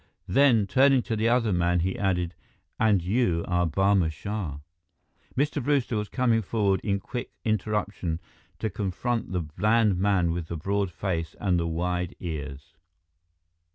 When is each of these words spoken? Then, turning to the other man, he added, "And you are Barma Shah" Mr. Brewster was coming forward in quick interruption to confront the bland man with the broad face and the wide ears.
Then, 0.27 0.65
turning 0.65 1.03
to 1.03 1.15
the 1.15 1.29
other 1.29 1.53
man, 1.53 1.81
he 1.81 1.95
added, 1.95 2.33
"And 2.79 3.03
you 3.03 3.45
are 3.47 3.67
Barma 3.67 4.11
Shah" 4.11 4.57
Mr. 5.37 5.61
Brewster 5.63 5.95
was 5.95 6.09
coming 6.09 6.41
forward 6.41 6.81
in 6.83 6.99
quick 6.99 7.31
interruption 7.45 8.19
to 8.57 8.71
confront 8.71 9.31
the 9.31 9.41
bland 9.41 9.99
man 9.99 10.31
with 10.31 10.47
the 10.47 10.57
broad 10.57 10.89
face 10.89 11.35
and 11.39 11.59
the 11.59 11.67
wide 11.67 12.15
ears. 12.19 12.75